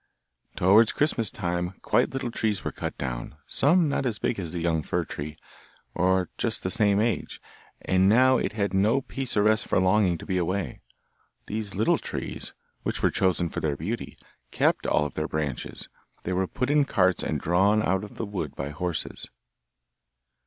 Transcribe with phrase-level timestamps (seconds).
[0.55, 4.59] Towards Christmas time quite little trees were cut down, some not as big as the
[4.59, 5.37] young fir tree,
[5.93, 7.39] or just the same age,
[7.81, 10.81] and now it had no peace or rest for longing to be away.
[11.45, 12.51] These little trees,
[12.81, 14.17] which were chosen for their beauty,
[14.49, 15.87] kept all their branches;
[16.23, 19.29] they were put in carts and drawn out of the wood by horses.